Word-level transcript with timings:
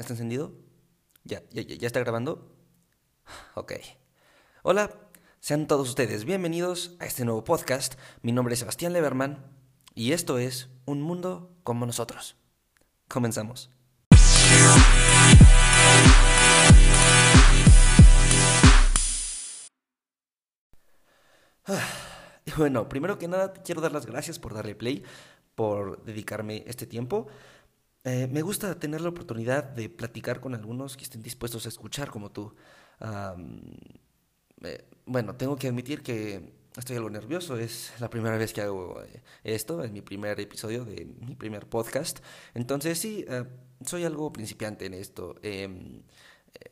¿Está 0.00 0.14
encendido? 0.14 0.54
¿Ya, 1.24 1.42
ya, 1.50 1.86
está 1.86 2.00
grabando? 2.00 2.56
Ok. 3.54 3.72
Hola, 4.62 4.90
sean 5.40 5.66
todos 5.66 5.90
ustedes 5.90 6.24
bienvenidos 6.24 6.96
a 7.00 7.04
este 7.04 7.26
nuevo 7.26 7.44
podcast. 7.44 7.96
Mi 8.22 8.32
nombre 8.32 8.54
es 8.54 8.60
Sebastián 8.60 8.94
Leverman 8.94 9.44
y 9.94 10.12
esto 10.12 10.38
es 10.38 10.70
Un 10.86 11.02
Mundo 11.02 11.54
como 11.64 11.84
nosotros. 11.84 12.36
Comenzamos. 13.08 13.70
Bueno, 22.56 22.88
primero 22.88 23.16
que 23.18 23.28
nada 23.28 23.52
quiero 23.52 23.80
dar 23.80 23.92
las 23.92 24.06
gracias 24.06 24.38
por 24.40 24.54
darle 24.54 24.74
play, 24.74 25.04
por 25.54 26.02
dedicarme 26.02 26.64
este 26.66 26.84
tiempo. 26.84 27.28
Eh, 28.04 28.28
me 28.30 28.40
gusta 28.42 28.78
tener 28.78 29.02
la 29.02 29.10
oportunidad 29.10 29.64
de 29.64 29.90
platicar 29.90 30.40
con 30.40 30.54
algunos 30.54 30.96
que 30.96 31.04
estén 31.04 31.22
dispuestos 31.22 31.66
a 31.66 31.68
escuchar 31.68 32.10
como 32.10 32.30
tú. 32.30 32.54
Eh, 34.62 34.84
bueno, 35.06 35.36
tengo 35.36 35.56
que 35.56 35.68
admitir 35.68 36.02
que 36.02 36.52
estoy 36.76 36.96
algo 36.96 37.10
nervioso. 37.10 37.58
Es 37.58 37.92
la 38.00 38.08
primera 38.08 38.36
vez 38.38 38.52
que 38.52 38.62
hago 38.62 39.02
eh, 39.02 39.22
esto, 39.44 39.82
es 39.84 39.92
mi 39.92 40.00
primer 40.00 40.40
episodio 40.40 40.84
de 40.84 41.04
mi 41.04 41.34
primer 41.34 41.68
podcast. 41.68 42.20
Entonces 42.54 42.98
sí, 42.98 43.26
soy 43.84 44.04
algo 44.04 44.32
principiante 44.32 44.86
en 44.86 44.94
esto. 44.94 45.36
Em, 45.42 46.02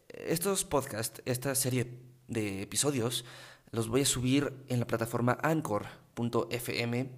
estos 0.09 0.65
podcasts, 0.65 1.23
esta 1.27 1.55
serie 1.55 1.99
de 2.27 2.63
episodios, 2.63 3.25
los 3.71 3.89
voy 3.89 4.03
a 4.03 4.07
subir 4.07 4.53
en 4.69 4.81
la 4.81 4.87
plataforma 4.87 5.39
anchor.fm. 5.43 7.11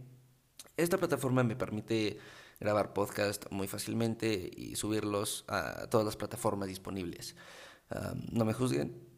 Esta 0.76 0.98
plataforma 0.98 1.44
me 1.44 1.56
permite 1.56 2.18
grabar 2.60 2.92
podcast 2.92 3.46
muy 3.50 3.66
fácilmente 3.66 4.50
y 4.54 4.76
subirlos 4.76 5.44
a 5.48 5.86
todas 5.88 6.04
las 6.04 6.16
plataformas 6.16 6.68
disponibles. 6.68 7.34
no 8.32 8.44
me 8.44 8.52
juzguen, 8.52 9.10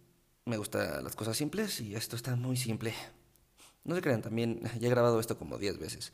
me 0.45 0.57
gustan 0.57 1.05
las 1.05 1.17
cosas 1.17 1.37
simples 1.37 1.81
y 1.81 1.95
esto 1.95 2.17
está 2.17 2.37
muy 2.37 2.57
simple. 2.57 2.95
No 3.85 3.95
se 3.95 4.03
crean, 4.03 4.23
también 4.23 4.63
ya 4.81 4.87
he 4.87 4.91
grabado 4.91 5.21
esto 5.21 5.39
como 5.39 5.59
10 5.59 5.79
veces. 5.79 6.13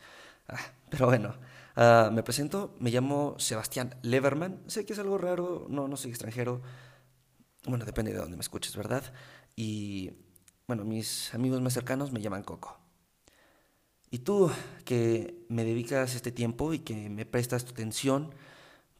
Ah, 0.48 0.58
pero 0.90 1.06
bueno, 1.06 1.34
ah, 1.76 2.10
me 2.12 2.22
presento, 2.22 2.74
me 2.80 2.90
llamo 2.90 3.36
Sebastián 3.38 3.94
Leverman. 4.02 4.62
Sé 4.66 4.86
que 4.86 4.94
es 4.94 4.98
algo 4.98 5.18
raro, 5.18 5.66
no, 5.68 5.88
no 5.88 5.96
soy 5.96 6.10
extranjero. 6.10 6.62
Bueno, 7.66 7.84
depende 7.84 8.12
de 8.12 8.18
dónde 8.18 8.36
me 8.36 8.42
escuches, 8.42 8.74
¿verdad? 8.76 9.02
Y 9.56 10.12
bueno, 10.66 10.84
mis 10.84 11.34
amigos 11.34 11.60
más 11.60 11.74
cercanos 11.74 12.12
me 12.12 12.20
llaman 12.20 12.42
Coco. 12.42 12.87
Y 14.10 14.20
tú 14.20 14.50
que 14.84 15.44
me 15.48 15.64
dedicas 15.64 16.14
este 16.14 16.32
tiempo 16.32 16.72
y 16.72 16.78
que 16.80 17.10
me 17.10 17.26
prestas 17.26 17.64
tu 17.64 17.72
atención, 17.72 18.34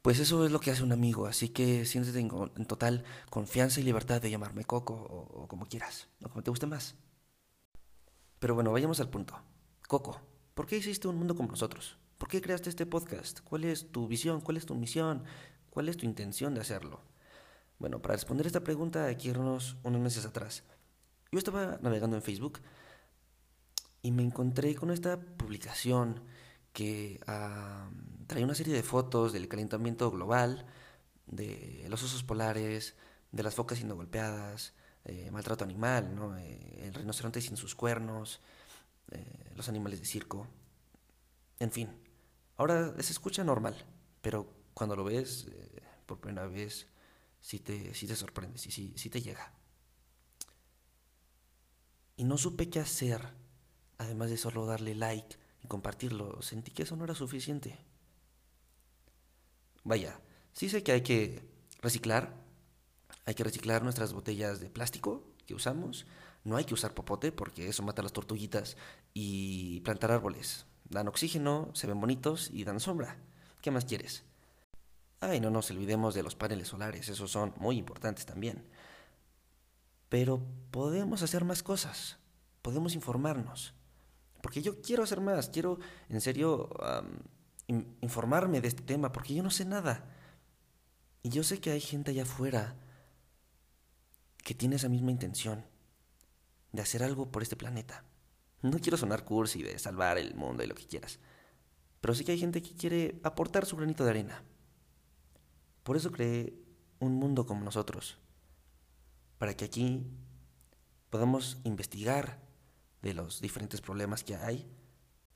pues 0.03 0.19
eso 0.19 0.45
es 0.45 0.53
lo 0.53 0.61
que 0.61 0.71
hace 0.71 0.83
un 0.83 0.93
amigo, 0.93 1.27
así 1.27 1.49
que 1.49 1.85
siéntete 1.87 2.19
en, 2.21 2.67
total 2.67 3.05
confianza 3.31 3.81
y 3.81 3.85
libertad 3.85 4.21
de 4.21 4.31
llamarme 4.31 4.65
Coco 4.65 4.95
o, 4.95 5.43
o 5.43 5.49
como 5.49 5.67
quieras, 5.67 6.09
o 6.23 6.29
como 6.29 6.43
te 6.43 6.51
guste 6.51 6.67
más. 6.67 6.95
Pero 8.39 8.55
bueno, 8.55 8.71
vayamos 8.71 9.01
al 9.01 9.11
punto. 9.11 9.41
Coco, 9.89 10.21
¿por 10.55 10.67
qué 10.67 10.77
hiciste 10.77 11.09
un 11.09 11.17
mundo 11.17 11.35
como 11.35 11.49
nosotros? 11.49 11.99
¿Por 12.19 12.29
qué 12.29 12.41
creaste 12.41 12.69
este 12.69 12.85
podcast? 12.85 13.41
¿Cuál 13.41 13.65
es 13.65 13.91
tu 13.91 14.07
visión? 14.07 14.41
¿Cuál 14.41 14.57
es 14.57 14.67
tu 14.67 14.75
misión? 14.75 15.25
¿Cuál 15.71 15.89
es 15.89 15.97
tu 15.97 16.05
intención 16.05 16.55
de 16.55 16.61
hacerlo? 16.61 17.01
Bueno, 17.79 18.03
para 18.03 18.15
responder 18.15 18.47
esta 18.47 18.65
pregunta 18.65 19.05
hay 19.05 19.17
que 19.17 19.29
irnos 19.29 19.77
unos 19.85 20.01
meses 20.01 20.27
atrás. 20.27 20.65
Yo 21.31 21.39
estaba 21.39 21.79
navegando 21.81 22.17
en 22.17 22.23
Facebook 22.23 22.61
y 24.03 24.13
me 24.13 24.23
encontré 24.23 24.75
con 24.75 24.91
esta 24.91 25.21
publicación 25.21 26.23
que 26.73 27.21
trae 28.27 28.45
una 28.45 28.55
serie 28.55 28.75
de 28.75 28.83
fotos 28.83 29.33
del 29.33 29.49
calentamiento 29.49 30.11
global, 30.11 30.67
de 31.27 31.87
los 31.89 32.03
osos 32.03 32.23
polares, 32.23 32.95
de 33.33 33.43
las 33.43 33.55
focas 33.55 33.79
siendo 33.79 33.97
golpeadas, 33.97 34.75
eh, 35.05 35.31
maltrato 35.31 35.65
animal, 35.65 36.15
¿no? 36.15 36.37
Eh, 36.37 36.87
el 36.87 36.95
rinoceronte 36.95 37.41
sin 37.41 37.57
sus 37.57 37.75
cuernos, 37.75 38.41
eh, 39.11 39.53
los 39.57 39.69
animales 39.69 40.01
de 40.01 40.07
circo, 40.07 40.47
en 41.59 41.71
fin. 41.73 41.89
Ahora 42.57 42.95
se 43.01 43.13
escucha 43.13 43.45
normal, 43.45 43.75
pero 44.21 44.53
cuando 44.75 44.97
lo 44.97 45.05
ves 45.05 45.47
por 46.07 46.21
primera 46.21 46.47
vez, 46.47 46.89
sí 47.41 47.59
te, 47.59 47.95
sí 47.95 48.07
te 48.07 48.17
sorprende, 48.17 48.59
sí, 48.59 48.71
sí, 48.71 48.93
sí 48.97 49.11
te 49.11 49.21
llega. 49.21 49.53
Y 52.17 52.25
no 52.25 52.37
supe 52.37 52.69
qué 52.69 52.81
hacer 52.81 53.33
además 53.99 54.31
de 54.31 54.37
solo 54.37 54.65
darle 54.67 54.95
like 54.95 55.37
y 55.63 55.67
compartirlo, 55.67 56.41
sentí 56.43 56.71
que 56.71 56.85
eso 56.85 56.97
no 56.97 57.05
era 57.05 57.15
suficiente. 57.15 57.79
Vaya, 59.85 60.21
sí 60.53 60.69
sé 60.69 60.83
que 60.83 60.93
hay 60.93 61.03
que 61.03 61.49
reciclar, 61.81 62.35
hay 63.25 63.35
que 63.35 63.45
reciclar 63.45 63.83
nuestras 63.83 64.13
botellas 64.13 64.61
de 64.61 64.71
plástico 64.71 65.25
que 65.47 65.55
usamos, 65.55 66.07
no 66.45 66.57
hay 66.57 66.65
que 66.65 66.75
usar 66.75 66.95
popote 66.95 67.33
porque 67.33 67.69
eso 67.69 67.83
mata 67.83 68.03
las 68.03 68.13
tortuguitas 68.13 68.77
y 69.15 69.81
plantar 69.81 70.13
árboles. 70.13 70.67
Dan 70.89 71.09
oxígeno, 71.09 71.71
se 71.75 71.87
ven 71.87 72.01
bonitos 72.01 72.51
y 72.53 72.65
dan 72.65 72.81
sombra. 72.81 73.19
¿Qué 73.61 73.71
más 73.71 73.85
quieres? 73.85 74.25
Ay, 75.21 75.41
no 75.41 75.51
nos 75.51 75.71
olvidemos 75.71 76.15
de 76.15 76.23
los 76.23 76.37
paneles 76.37 76.69
solares, 76.69 77.09
esos 77.09 77.31
son 77.31 77.53
muy 77.59 77.77
importantes 77.77 78.25
también. 78.25 78.65
Pero 80.09 80.41
podemos 80.71 81.23
hacer 81.23 81.45
más 81.45 81.63
cosas, 81.63 82.19
podemos 82.63 82.95
informarnos. 82.95 83.75
Porque 84.41 84.63
yo 84.63 84.81
quiero 84.81 85.03
hacer 85.03 85.21
más, 85.21 85.49
quiero 85.49 85.79
en 86.09 86.21
serio 86.21 86.71
informarme 88.01 88.61
de 88.61 88.69
este 88.69 88.83
tema, 88.83 89.13
porque 89.13 89.35
yo 89.35 89.43
no 89.43 89.51
sé 89.51 89.65
nada. 89.65 90.05
Y 91.23 91.31
yo 91.31 91.43
sé 91.43 91.61
que 91.61 91.71
hay 91.71 91.81
gente 91.81 92.13
allá 92.13 92.23
afuera 92.23 92.77
que 94.45 94.55
tiene 94.55 94.77
esa 94.77 94.89
misma 94.89 95.11
intención 95.11 95.67
de 96.73 96.83
hacer 96.83 97.03
algo 97.03 97.31
por 97.31 97.43
este 97.43 97.57
planeta. 97.57 98.05
No 98.63 98.79
quiero 98.79 98.97
sonar 98.97 99.25
cursi 99.25 99.63
de 99.63 99.79
salvar 99.79 100.19
el 100.19 100.35
mundo 100.35 100.63
y 100.63 100.67
lo 100.67 100.75
que 100.75 100.87
quieras, 100.87 101.19
pero 102.01 102.15
sí 102.15 102.25
que 102.25 102.33
hay 102.33 102.39
gente 102.39 102.63
que 102.63 102.75
quiere 102.75 103.21
aportar 103.23 103.67
su 103.67 103.77
granito 103.77 104.05
de 104.05 104.11
arena. 104.11 104.43
Por 105.83 105.97
eso 105.97 106.11
creé 106.11 106.55
un 106.99 107.15
mundo 107.15 107.47
como 107.47 107.65
nosotros, 107.65 108.19
para 109.39 109.55
que 109.55 109.65
aquí 109.65 110.07
podamos 111.11 111.59
investigar 111.65 112.48
de 113.03 113.15
los 113.15 113.41
diferentes 113.41 113.81
problemas 113.81 114.25
que 114.25 114.37
hay 114.37 114.67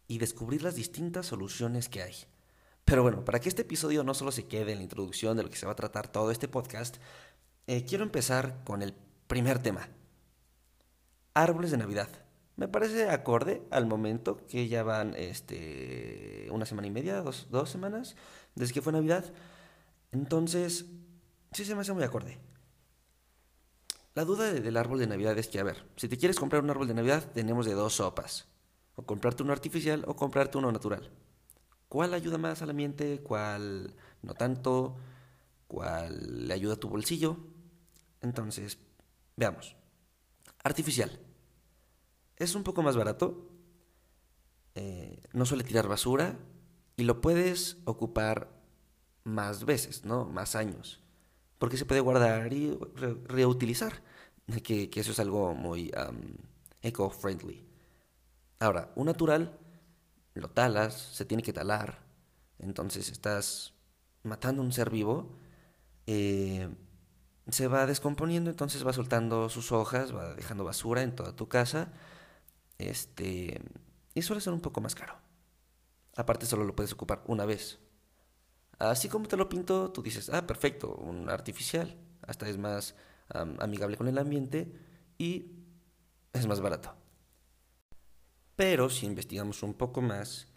y 0.08 0.18
descubrir 0.18 0.62
las 0.62 0.74
distintas 0.74 1.26
soluciones 1.26 1.88
que 1.88 2.02
hay. 2.02 2.14
Pero 2.84 3.02
bueno, 3.02 3.24
para 3.24 3.40
que 3.40 3.48
este 3.48 3.62
episodio 3.62 4.04
no 4.04 4.14
solo 4.14 4.32
se 4.32 4.46
quede 4.46 4.72
en 4.72 4.78
la 4.78 4.84
introducción 4.84 5.36
de 5.36 5.42
lo 5.42 5.50
que 5.50 5.56
se 5.56 5.66
va 5.66 5.72
a 5.72 5.76
tratar 5.76 6.10
todo 6.10 6.30
este 6.30 6.48
podcast, 6.48 6.96
eh, 7.66 7.84
quiero 7.84 8.04
empezar 8.04 8.62
con 8.64 8.82
el 8.82 8.94
primer 9.26 9.60
tema. 9.60 9.88
Árboles 11.34 11.70
de 11.70 11.78
Navidad. 11.78 12.08
Me 12.56 12.68
parece 12.68 13.08
acorde 13.08 13.62
al 13.70 13.86
momento 13.86 14.36
que 14.46 14.68
ya 14.68 14.82
van 14.82 15.14
este, 15.16 16.48
una 16.50 16.66
semana 16.66 16.88
y 16.88 16.90
media, 16.90 17.22
dos, 17.22 17.46
dos 17.50 17.70
semanas 17.70 18.16
desde 18.54 18.74
que 18.74 18.82
fue 18.82 18.92
Navidad. 18.92 19.32
Entonces, 20.10 20.84
sí 21.52 21.64
se 21.64 21.74
me 21.74 21.80
hace 21.80 21.92
muy 21.92 22.04
acorde. 22.04 22.38
La 24.14 24.26
duda 24.26 24.52
del 24.52 24.76
árbol 24.76 24.98
de 24.98 25.06
Navidad 25.06 25.38
es 25.38 25.48
que, 25.48 25.58
a 25.58 25.64
ver, 25.64 25.88
si 25.96 26.06
te 26.06 26.18
quieres 26.18 26.38
comprar 26.38 26.62
un 26.62 26.68
árbol 26.68 26.86
de 26.86 26.92
Navidad, 26.92 27.32
tenemos 27.32 27.64
de 27.64 27.72
dos 27.72 27.94
sopas. 27.94 28.46
O 28.94 29.06
comprarte 29.06 29.42
uno 29.42 29.52
artificial 29.52 30.04
o 30.06 30.14
comprarte 30.14 30.58
uno 30.58 30.70
natural. 30.70 31.10
¿Cuál 31.88 32.12
ayuda 32.12 32.36
más 32.36 32.60
al 32.60 32.70
ambiente? 32.70 33.22
¿Cuál 33.22 33.94
no 34.20 34.34
tanto? 34.34 34.96
¿Cuál 35.66 36.46
le 36.46 36.52
ayuda 36.52 36.74
a 36.74 36.80
tu 36.80 36.90
bolsillo? 36.90 37.38
Entonces, 38.20 38.78
veamos. 39.34 39.76
Artificial. 40.62 41.18
Es 42.36 42.54
un 42.54 42.64
poco 42.64 42.82
más 42.82 42.96
barato. 42.96 43.48
Eh, 44.74 45.22
no 45.32 45.46
suele 45.46 45.64
tirar 45.64 45.88
basura. 45.88 46.38
Y 46.96 47.04
lo 47.04 47.22
puedes 47.22 47.78
ocupar 47.86 48.50
más 49.24 49.64
veces, 49.64 50.04
¿no? 50.04 50.26
Más 50.26 50.54
años 50.54 51.01
porque 51.62 51.76
se 51.76 51.84
puede 51.84 52.00
guardar 52.00 52.52
y 52.52 52.76
reutilizar, 53.28 54.02
que, 54.64 54.90
eso 54.96 55.12
es 55.12 55.20
algo 55.20 55.54
muy 55.54 55.92
eco-friendly. 56.80 57.64
Ahora, 58.58 58.90
un 58.96 59.06
natural 59.06 59.60
lo 60.34 60.50
talas, 60.50 60.92
se 60.92 61.24
tiene 61.24 61.44
que 61.44 61.52
talar, 61.52 62.02
entonces 62.58 63.10
estás 63.10 63.74
matando 64.24 64.60
un 64.60 64.72
ser 64.72 64.90
vivo, 64.90 65.38
eh, 66.08 66.68
se 67.48 67.68
va 67.68 67.86
descomponiendo, 67.86 68.50
entonces 68.50 68.84
va 68.84 68.92
soltando 68.92 69.48
sus 69.48 69.70
hojas, 69.70 70.12
va 70.12 70.34
dejando 70.34 70.64
basura 70.64 71.02
en 71.02 71.14
toda 71.14 71.36
tu 71.36 71.48
casa, 71.48 71.92
este, 72.78 73.62
y 74.14 74.22
suele 74.22 74.42
ser 74.42 74.52
un 74.52 74.62
poco 74.62 74.80
más 74.80 74.96
caro. 74.96 75.14
Aparte 76.16 76.44
solo 76.44 76.64
lo 76.64 76.74
puedes 76.74 76.92
ocupar 76.92 77.22
una 77.28 77.44
vez, 77.44 77.78
Así 78.90 79.08
como 79.08 79.28
te 79.28 79.36
lo 79.36 79.48
pinto, 79.48 79.92
tú 79.92 80.02
dices, 80.02 80.28
ah, 80.30 80.46
perfecto, 80.46 80.94
un 80.94 81.30
artificial. 81.30 81.96
Hasta 82.22 82.48
es 82.48 82.58
más 82.58 82.94
amigable 83.60 83.96
con 83.96 84.08
el 84.08 84.18
ambiente 84.18 84.72
y 85.18 85.52
es 86.32 86.46
más 86.46 86.60
barato. 86.60 86.94
Pero 88.56 88.90
si 88.90 89.06
investigamos 89.06 89.62
un 89.62 89.74
poco 89.74 90.02
más, 90.02 90.48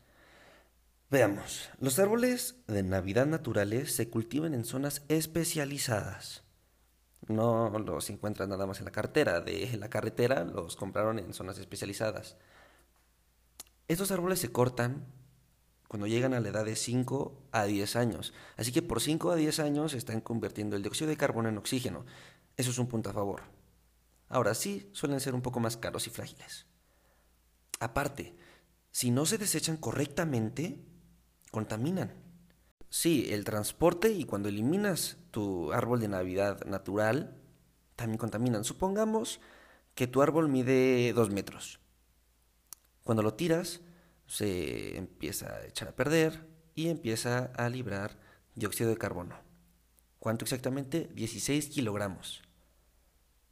Veamos, 1.12 1.70
los 1.80 2.00
árboles 2.00 2.56
de 2.66 2.82
Navidad 2.82 3.28
naturales 3.28 3.96
se 3.96 4.10
cultivan 4.10 4.56
en 4.56 4.66
zonas 4.66 5.04
especializadas. 5.08 6.44
No 7.28 7.70
los 7.78 8.10
encuentran 8.10 8.50
nada 8.50 8.66
más 8.66 8.80
en 8.80 8.86
la 8.86 8.92
cartera 8.92 9.40
de 9.40 9.78
la 9.78 9.90
carretera, 9.90 10.44
los 10.44 10.76
compraron 10.76 11.20
en 11.20 11.32
zonas 11.32 11.60
especializadas. 11.60 12.38
Estos 13.88 14.12
árboles 14.12 14.40
se 14.40 14.52
cortan 14.52 15.06
cuando 15.88 16.08
llegan 16.08 16.34
a 16.34 16.40
la 16.40 16.50
edad 16.50 16.66
de 16.66 16.76
5 16.76 17.50
a 17.52 17.66
10 17.66 17.96
años. 17.96 18.34
Así 18.58 18.72
que 18.72 18.82
por 18.82 19.02
5 19.02 19.32
a 19.32 19.36
10 19.36 19.60
años 19.60 19.94
están 19.94 20.22
convirtiendo 20.22 20.76
el 20.76 20.82
dióxido 20.82 21.10
de 21.10 21.18
carbono 21.18 21.50
en 21.50 21.58
oxígeno. 21.58 22.06
Eso 22.58 22.72
es 22.72 22.80
un 22.80 22.88
punto 22.88 23.10
a 23.10 23.14
favor. 23.14 23.44
Ahora 24.28 24.56
sí, 24.56 24.90
suelen 24.94 25.20
ser 25.20 25.36
un 25.36 25.42
poco 25.42 25.60
más 25.60 25.78
caros 25.78 26.08
y 26.08 26.10
frágiles. 26.10 26.66
Aparte, 27.80 28.36
si 28.92 29.12
no 29.12 29.26
se 29.26 29.38
desechan 29.38 29.78
correctamente, 29.78 30.80
contaminan. 31.52 32.14
Sí, 32.90 33.28
el 33.30 33.44
transporte 33.44 34.12
y 34.12 34.24
cuando 34.24 34.50
eliminas 34.50 35.18
tu 35.32 35.74
árbol 35.74 36.00
de 36.00 36.08
Navidad 36.08 36.66
natural, 36.66 37.38
también 37.96 38.18
contaminan. 38.18 38.64
Supongamos 38.64 39.42
que 39.94 40.08
tu 40.08 40.22
árbol 40.22 40.50
mide 40.50 41.14
2 41.14 41.30
metros. 41.30 41.80
Cuando 43.04 43.22
lo 43.22 43.34
tiras, 43.34 43.82
se 44.28 44.98
empieza 44.98 45.56
a 45.56 45.66
echar 45.66 45.90
a 45.90 45.96
perder 45.96 46.48
y 46.76 46.90
empieza 46.90 47.52
a 47.56 47.70
librar 47.70 48.20
dióxido 48.56 48.90
de 48.90 48.98
carbono. 48.98 49.36
¿Cuánto 50.20 50.46
exactamente? 50.46 51.10
16 51.14 51.68
kilogramos. 51.68 52.42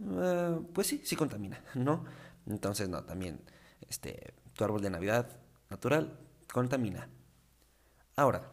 Ah, 0.02 0.60
pues 0.74 0.88
sí, 0.88 1.02
sí 1.04 1.16
contamina, 1.16 1.64
¿no? 1.76 2.06
Entonces, 2.48 2.90
no, 2.90 3.04
también 3.04 3.42
este, 3.90 4.34
tu 4.54 4.64
árbol 4.64 4.82
de 4.82 4.90
Navidad 4.90 5.40
natural 5.70 6.20
contamina. 6.52 7.10
Ahora, 8.16 8.52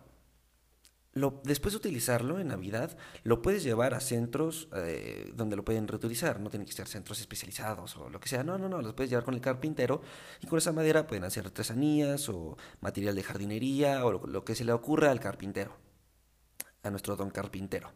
lo, 1.12 1.41
después 1.43 1.73
de 1.73 1.79
utilizarlo 1.79 2.39
en 2.39 2.49
Navidad, 2.49 2.97
lo 3.25 3.43
puedes 3.43 3.65
llevar 3.65 3.95
a 3.95 4.01
centros 4.01 4.69
eh, 4.77 5.33
donde 5.35 5.57
lo 5.57 5.65
pueden 5.65 5.89
reutilizar. 5.89 6.39
No 6.39 6.51
tienen 6.51 6.67
que 6.67 6.73
ser 6.73 6.87
centros 6.87 7.21
especializados 7.21 7.97
o 7.97 8.09
lo 8.09 8.21
que 8.21 8.29
sea. 8.29 8.45
No, 8.45 8.59
no, 8.59 8.69
no. 8.69 8.81
Los 8.81 8.95
puedes 8.95 9.11
llevar 9.11 9.25
con 9.25 9.35
el 9.35 9.41
carpintero 9.41 10.03
y 10.41 10.47
con 10.47 10.59
esa 10.59 10.73
madera 10.73 11.09
pueden 11.09 11.25
hacer 11.25 11.45
artesanías 11.47 12.29
o 12.29 12.57
material 12.81 13.17
de 13.17 13.25
jardinería 13.25 14.05
o 14.07 14.25
lo, 14.27 14.45
que 14.45 14.55
se 14.55 14.65
le 14.65 14.73
ocurra 14.73 15.11
al 15.11 15.19
carpintero, 15.19 15.77
a 16.85 16.91
nuestro 16.91 17.17
don 17.17 17.31
carpintero. 17.31 17.91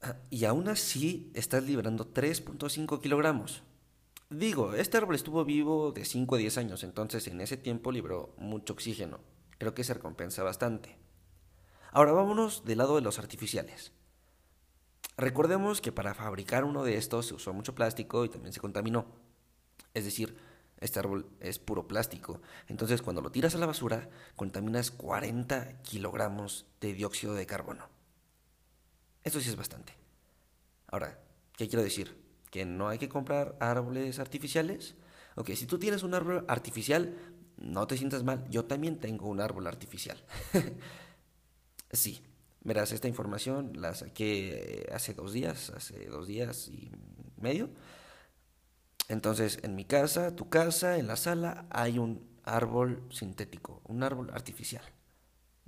Ah, 0.00 0.16
y 0.28 0.44
aún 0.44 0.68
así 0.68 1.30
estás 1.34 1.62
liberando 1.62 2.12
3.5 2.12 3.00
kilogramos. 3.00 3.62
Digo, 4.28 4.74
este 4.74 4.96
árbol 4.96 5.14
estuvo 5.14 5.44
vivo 5.44 5.92
de 5.92 6.04
5 6.04 6.34
a 6.34 6.38
10 6.38 6.58
años, 6.58 6.82
entonces 6.82 7.28
en 7.28 7.40
ese 7.40 7.58
tiempo 7.58 7.92
libró 7.92 8.34
mucho 8.38 8.72
oxígeno. 8.72 9.20
Creo 9.58 9.74
que 9.74 9.84
se 9.84 9.94
recompensa 9.94 10.42
bastante. 10.42 11.01
Ahora 11.94 12.12
vámonos 12.12 12.64
del 12.64 12.78
lado 12.78 12.96
de 12.96 13.02
los 13.02 13.18
artificiales. 13.18 13.92
Recordemos 15.18 15.82
que 15.82 15.92
para 15.92 16.14
fabricar 16.14 16.64
uno 16.64 16.84
de 16.84 16.96
estos 16.96 17.26
se 17.26 17.34
usó 17.34 17.52
mucho 17.52 17.74
plástico 17.74 18.24
y 18.24 18.30
también 18.30 18.54
se 18.54 18.60
contaminó. 18.60 19.04
Es 19.92 20.06
decir, 20.06 20.38
este 20.80 21.00
árbol 21.00 21.26
es 21.38 21.58
puro 21.58 21.86
plástico. 21.86 22.40
Entonces 22.66 23.02
cuando 23.02 23.20
lo 23.20 23.30
tiras 23.30 23.54
a 23.54 23.58
la 23.58 23.66
basura, 23.66 24.08
contaminas 24.36 24.90
40 24.90 25.82
kilogramos 25.82 26.64
de 26.80 26.94
dióxido 26.94 27.34
de 27.34 27.44
carbono. 27.44 27.90
Esto 29.22 29.38
sí 29.40 29.50
es 29.50 29.56
bastante. 29.56 29.92
Ahora, 30.86 31.20
¿qué 31.58 31.68
quiero 31.68 31.82
decir? 31.82 32.16
¿Que 32.50 32.64
no 32.64 32.88
hay 32.88 32.98
que 32.98 33.10
comprar 33.10 33.54
árboles 33.60 34.18
artificiales? 34.18 34.94
Ok, 35.34 35.50
si 35.50 35.66
tú 35.66 35.78
tienes 35.78 36.02
un 36.04 36.14
árbol 36.14 36.46
artificial, 36.48 37.14
no 37.58 37.86
te 37.86 37.98
sientas 37.98 38.24
mal. 38.24 38.46
Yo 38.48 38.64
también 38.64 38.98
tengo 38.98 39.28
un 39.28 39.42
árbol 39.42 39.66
artificial. 39.66 40.24
Sí, 41.92 42.22
verás, 42.62 42.92
esta 42.92 43.08
información 43.08 43.72
la 43.74 43.94
saqué 43.94 44.88
hace 44.94 45.14
dos 45.14 45.32
días, 45.32 45.70
hace 45.70 46.06
dos 46.06 46.26
días 46.26 46.68
y 46.68 46.90
medio. 47.40 47.70
Entonces, 49.08 49.58
en 49.62 49.74
mi 49.76 49.84
casa, 49.84 50.34
tu 50.34 50.48
casa, 50.48 50.98
en 50.98 51.06
la 51.06 51.16
sala, 51.16 51.66
hay 51.70 51.98
un 51.98 52.26
árbol 52.44 53.02
sintético, 53.10 53.82
un 53.84 54.02
árbol 54.02 54.30
artificial. 54.32 54.84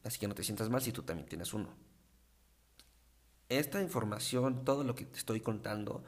Así 0.05 0.19
que 0.19 0.29
no 0.29 0.35
te 0.35 0.45
sientas 0.45 0.71
mal 0.71 0.83
si 0.83 0.93
tú 0.93 1.03
también 1.03 1.29
tienes 1.29 1.53
uno. 1.55 1.69
Esta 3.49 3.81
información, 3.83 4.65
todo 4.65 4.85
lo 4.85 4.95
que 4.95 5.05
te 5.05 5.19
estoy 5.19 5.41
contando, 5.41 6.03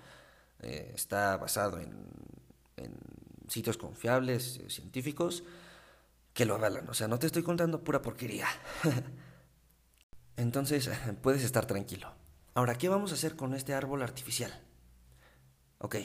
eh, 0.60 0.92
está 0.94 1.36
basado 1.36 1.78
en, 1.78 1.92
en 2.76 2.94
sitios 3.48 3.76
confiables, 3.76 4.58
eh, 4.58 4.70
científicos, 4.70 5.44
que 6.32 6.46
lo 6.46 6.54
avalan. 6.54 6.88
O 6.88 6.94
sea, 6.94 7.08
no 7.08 7.18
te 7.18 7.26
estoy 7.26 7.42
contando 7.42 7.84
pura 7.84 8.02
porquería. 8.02 8.48
Entonces 10.36 10.90
puedes 11.22 11.42
estar 11.44 11.66
tranquilo. 11.66 12.12
Ahora, 12.54 12.76
¿qué 12.76 12.88
vamos 12.88 13.12
a 13.12 13.14
hacer 13.14 13.36
con 13.36 13.54
este 13.54 13.74
árbol 13.74 14.02
artificial? 14.02 14.52
Ok, 15.78 15.96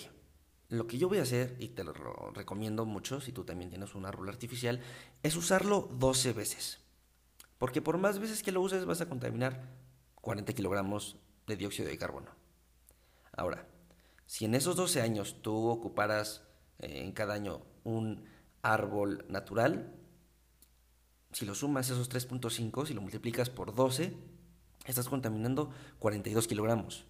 lo 0.70 0.88
que 0.88 0.98
yo 0.98 1.10
voy 1.10 1.20
a 1.20 1.24
hacer, 1.24 1.56
y 1.60 1.70
te 1.70 1.84
lo 1.84 1.94
recomiendo 2.34 2.86
mucho 2.86 3.22
si 3.22 3.32
tú 3.32 3.44
también 3.44 3.70
tienes 3.70 3.96
un 3.96 4.06
árbol 4.06 4.30
artificial, 4.30 4.82
es 5.24 5.36
usarlo 5.36 5.90
12 6.00 6.34
veces. 6.34 6.80
Porque 7.58 7.82
por 7.82 7.98
más 7.98 8.20
veces 8.20 8.42
que 8.42 8.52
lo 8.52 8.62
uses 8.62 8.86
vas 8.86 9.02
a 9.02 9.10
contaminar 9.10 9.70
40 10.22 10.54
kilogramos 10.54 11.18
de 11.48 11.58
dióxido 11.58 11.90
de 11.90 11.98
carbono. 11.98 12.32
Ahora, 13.34 13.68
si 14.26 14.46
en 14.46 14.56
esos 14.56 14.76
12 14.76 15.02
años 15.02 15.38
tú 15.42 15.68
ocuparas 15.68 16.44
eh, 16.80 17.04
en 17.04 17.12
cada 17.12 17.34
año 17.34 17.62
un 17.84 18.24
árbol 18.62 19.26
natural, 19.28 19.94
si 21.32 21.46
lo 21.46 21.56
sumas 21.56 21.90
esos 21.90 22.10
3.5, 22.10 22.86
si 22.86 22.94
lo 22.94 23.02
multiplicas 23.02 23.50
por 23.50 23.74
12, 23.74 24.14
estás 24.86 25.08
contaminando 25.08 25.72
42 26.00 26.48
kilogramos. 26.48 27.06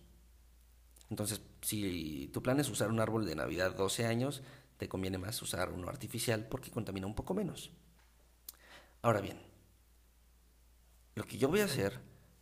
Entonces, 1.10 1.42
si 1.62 2.30
tu 2.34 2.42
plan 2.42 2.60
es 2.60 2.70
usar 2.70 2.90
un 2.90 3.00
árbol 3.00 3.26
de 3.26 3.36
Navidad 3.36 3.76
12 3.76 4.06
años, 4.06 4.44
te 4.78 4.88
conviene 4.88 5.18
más 5.18 5.42
usar 5.42 5.72
uno 5.72 5.90
artificial 5.90 6.48
porque 6.48 6.72
contamina 6.72 7.08
un 7.08 7.16
poco 7.16 7.34
menos. 7.34 7.72
Ahora 9.02 9.22
bien, 9.22 9.38
lo 11.16 11.26
que 11.26 11.38
yo 11.38 11.50
voy 11.50 11.60
a 11.60 11.66
hacer, 11.66 12.00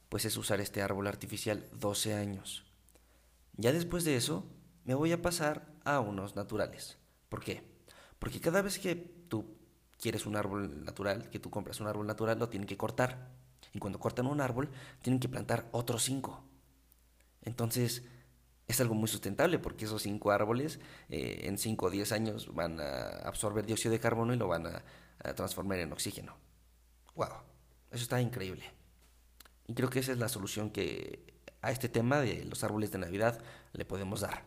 pues 0.10 0.26
es 0.26 0.38
usar 0.38 0.62
este 0.62 0.82
árbol 0.82 1.08
artificial 1.08 1.68
12 1.80 2.14
años. 2.14 2.66
Ya 3.58 3.72
después 3.72 4.04
de 4.04 4.16
eso, 4.16 4.46
me 4.86 4.94
voy 4.94 5.12
a 5.12 5.22
pasar 5.22 5.74
a 5.84 6.00
unos 6.00 6.36
naturales. 6.36 6.98
¿Por 7.30 7.44
qué? 7.44 7.64
Porque 8.20 8.40
cada 8.40 8.62
vez 8.62 8.80
que 8.80 9.19
quieres 10.00 10.26
un 10.26 10.36
árbol 10.36 10.84
natural, 10.84 11.30
que 11.30 11.40
tú 11.40 11.50
compras 11.50 11.80
un 11.80 11.88
árbol 11.88 12.08
natural, 12.08 12.40
lo 12.40 12.50
tienen 12.50 12.68
que 12.68 12.78
cortar. 12.78 13.30
Y 13.74 13.80
cuando 13.80 14.00
cortan 14.00 14.28
un 14.28 14.42
árbol, 14.42 14.70
tienen 15.02 15.20
que 15.20 15.30
plantar 15.30 15.68
otros 15.72 16.04
cinco. 16.04 16.44
Entonces, 17.42 18.04
es 18.68 18.80
algo 18.82 18.96
muy 18.96 19.08
sustentable 19.08 19.60
porque 19.60 19.86
esos 19.86 20.02
cinco 20.02 20.32
árboles 20.32 20.80
eh, 21.10 21.42
en 21.44 21.58
cinco 21.58 21.88
o 21.88 21.90
diez 21.90 22.12
años 22.12 22.54
van 22.54 22.80
a 22.80 23.08
absorber 23.26 23.66
dióxido 23.66 23.92
de 23.92 24.00
carbono 24.00 24.34
y 24.34 24.38
lo 24.38 24.48
van 24.48 24.68
a, 24.68 24.84
a 25.24 25.34
transformar 25.34 25.80
en 25.80 25.92
oxígeno. 25.92 26.36
¡Wow! 27.16 27.28
Eso 27.92 28.04
está 28.04 28.22
increíble. 28.22 28.64
Y 29.68 29.74
creo 29.74 29.90
que 29.90 30.00
esa 30.00 30.12
es 30.12 30.20
la 30.20 30.30
solución 30.30 30.70
que 30.70 31.34
a 31.62 31.72
este 31.72 31.90
tema 31.90 32.20
de 32.22 32.46
los 32.46 32.64
árboles 32.64 32.92
de 32.92 33.00
Navidad 33.00 33.42
le 33.74 33.86
podemos 33.86 34.22
dar. 34.22 34.44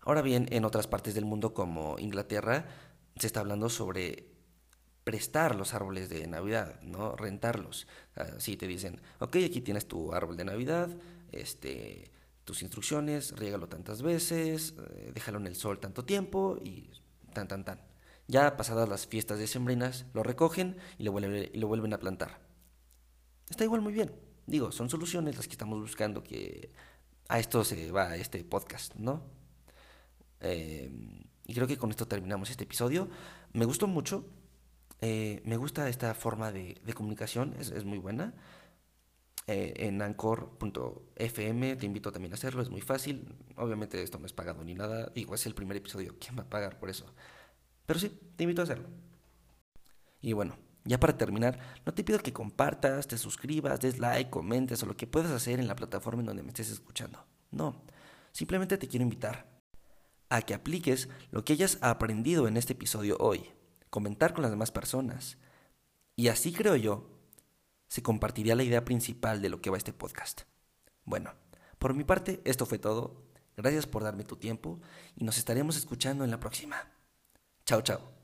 Ahora 0.00 0.22
bien, 0.22 0.46
en 0.50 0.64
otras 0.64 0.86
partes 0.86 1.14
del 1.14 1.26
mundo 1.26 1.52
como 1.52 1.98
Inglaterra, 1.98 2.66
se 3.18 3.26
está 3.26 3.40
hablando 3.40 3.68
sobre 3.68 4.28
prestar 5.04 5.54
los 5.54 5.72
árboles 5.72 6.10
de 6.10 6.26
Navidad, 6.26 6.80
¿no? 6.82 7.16
Rentarlos. 7.16 7.86
Así 8.14 8.56
te 8.56 8.66
dicen, 8.66 9.00
ok, 9.20 9.36
aquí 9.46 9.60
tienes 9.62 9.88
tu 9.88 10.12
árbol 10.12 10.36
de 10.36 10.44
Navidad, 10.44 10.90
este, 11.32 12.10
tus 12.44 12.62
instrucciones, 12.62 13.32
riégalo 13.36 13.68
tantas 13.68 14.02
veces, 14.02 14.74
eh, 14.90 15.12
déjalo 15.14 15.38
en 15.38 15.46
el 15.46 15.56
sol 15.56 15.80
tanto 15.80 16.04
tiempo 16.04 16.58
y 16.62 16.90
tan, 17.32 17.48
tan, 17.48 17.64
tan. 17.64 17.80
Ya 18.26 18.56
pasadas 18.58 18.88
las 18.88 19.06
fiestas 19.06 19.38
decembrinas, 19.38 20.04
lo 20.12 20.22
recogen 20.22 20.76
y 20.98 21.04
lo, 21.04 21.12
vuelven, 21.12 21.50
y 21.52 21.58
lo 21.58 21.68
vuelven 21.68 21.94
a 21.94 21.98
plantar. 21.98 22.40
Está 23.48 23.64
igual 23.64 23.80
muy 23.80 23.94
bien. 23.94 24.12
Digo, 24.46 24.72
son 24.72 24.90
soluciones 24.90 25.36
las 25.36 25.46
que 25.46 25.52
estamos 25.52 25.80
buscando 25.80 26.22
que 26.22 26.70
a 27.28 27.38
esto 27.38 27.64
se 27.64 27.90
va 27.90 28.16
este 28.16 28.44
podcast, 28.44 28.94
¿no? 28.96 29.22
Eh, 30.40 30.90
y 31.48 31.54
creo 31.54 31.66
que 31.66 31.78
con 31.78 31.90
esto 31.90 32.06
terminamos 32.06 32.50
este 32.50 32.64
episodio. 32.64 33.08
Me 33.54 33.64
gustó 33.64 33.88
mucho. 33.88 34.26
Eh, 35.00 35.40
me 35.46 35.56
gusta 35.56 35.88
esta 35.88 36.14
forma 36.14 36.52
de, 36.52 36.78
comunicación, 36.94 37.54
es, 37.58 37.84
muy 37.84 37.96
buena. 37.96 38.34
Eh, 39.46 39.72
en 39.78 40.02
anchor.fm 40.02 41.76
te 41.76 41.86
invito 41.86 42.12
también 42.12 42.34
a 42.34 42.34
hacerlo, 42.34 42.60
es 42.60 42.68
muy 42.68 42.82
fácil. 42.82 43.34
Obviamente 43.56 44.02
esto 44.02 44.18
no 44.18 44.26
es 44.26 44.34
pagado 44.34 44.62
ni 44.62 44.74
nada. 44.74 45.10
Digo, 45.14 45.34
es 45.34 45.46
el 45.46 45.54
primer 45.54 45.78
episodio. 45.78 46.16
¿Quién 46.20 46.38
va 46.38 46.42
a 46.42 46.50
pagar 46.50 46.78
por 46.78 46.90
eso? 46.90 47.06
Pero 47.86 47.98
sí, 47.98 48.12
te 48.36 48.44
invito 48.44 48.60
a 48.60 48.64
hacerlo. 48.64 48.90
Y 50.20 50.34
bueno, 50.34 50.54
ya 50.84 51.00
para 51.00 51.16
terminar, 51.16 51.58
no 51.86 51.94
te 51.94 52.04
pido 52.04 52.18
que 52.18 52.34
compartas, 52.34 53.08
te 53.08 53.16
suscribas, 53.16 53.80
des 53.80 53.98
like, 53.98 54.28
comentes 54.28 54.82
o 54.82 54.86
lo 54.86 54.98
que 54.98 55.06
puedas 55.06 55.30
hacer 55.30 55.60
en 55.60 55.66
la 55.66 55.76
plataforma 55.76 56.20
en 56.20 56.26
donde 56.26 56.42
me 56.42 56.48
estés 56.48 56.70
escuchando. 56.70 57.24
No, 57.50 57.80
simplemente 58.32 58.76
te 58.76 58.86
quiero 58.86 59.04
invitar 59.04 59.57
a 60.28 60.42
que 60.42 60.54
apliques 60.54 61.08
lo 61.30 61.44
que 61.44 61.54
hayas 61.54 61.78
aprendido 61.80 62.48
en 62.48 62.56
este 62.56 62.74
episodio 62.74 63.16
hoy, 63.18 63.50
comentar 63.90 64.34
con 64.34 64.42
las 64.42 64.50
demás 64.50 64.70
personas 64.70 65.38
Y 66.16 66.28
así 66.28 66.52
creo 66.52 66.76
yo, 66.76 67.08
se 67.88 68.02
compartiría 68.02 68.54
la 68.54 68.64
idea 68.64 68.84
principal 68.84 69.40
de 69.40 69.48
lo 69.48 69.60
que 69.60 69.70
va 69.70 69.76
este 69.76 69.92
podcast. 69.92 70.42
Bueno, 71.04 71.32
por 71.78 71.94
mi 71.94 72.04
parte, 72.04 72.40
esto 72.44 72.66
fue 72.66 72.78
todo. 72.78 73.24
Gracias 73.56 73.86
por 73.86 74.04
darme 74.04 74.24
tu 74.24 74.36
tiempo 74.36 74.80
y 75.16 75.24
nos 75.24 75.38
estaremos 75.38 75.76
escuchando 75.76 76.24
en 76.24 76.30
la 76.30 76.40
próxima. 76.40 76.76
Chao, 77.64 77.82
chao. 77.82 78.17